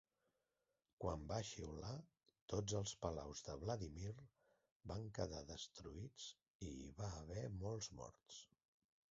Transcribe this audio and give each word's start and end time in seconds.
Quan 1.03 1.25
va 1.31 1.35
xiular 1.49 1.91
tots 2.53 2.77
els 2.79 2.93
palaus 3.03 3.43
de 3.49 3.57
Vladimir 3.65 4.15
van 4.93 5.07
quedar 5.19 5.43
destruïts 5.53 6.27
i 6.71 6.75
hi 6.81 6.91
va 7.03 7.13
haver 7.21 7.47
molts 7.61 7.93
morts. 8.03 8.43